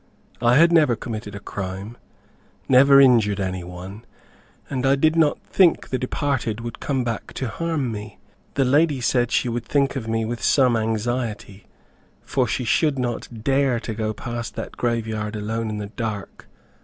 I 0.41 0.55
had 0.55 0.71
never 0.71 0.95
committed 0.95 1.35
a 1.35 1.39
crime, 1.39 1.95
never 2.67 2.99
injured 2.99 3.39
any 3.39 3.63
one, 3.63 4.03
and 4.67 4.83
I 4.83 4.95
did 4.95 5.15
not 5.15 5.39
think 5.43 5.89
the 5.89 5.99
departed 5.99 6.59
would 6.61 6.79
come 6.79 7.03
back 7.03 7.33
to 7.33 7.47
harm 7.49 7.91
me. 7.91 8.17
The 8.55 8.65
lady 8.65 8.99
said 8.99 9.31
she 9.31 9.47
would 9.47 9.63
think 9.65 9.95
of 9.95 10.07
me 10.07 10.25
with 10.25 10.41
some 10.41 10.75
anxiety, 10.75 11.67
for 12.23 12.47
she 12.47 12.63
should 12.63 12.97
not 12.97 13.43
dare 13.43 13.79
to 13.81 13.93
go 13.93 14.11
past 14.11 14.55
that 14.55 14.71
grave 14.75 15.05
yard 15.05 15.35
alone 15.35 15.69
in 15.69 15.77
the 15.77 15.85
dark. 15.85 16.49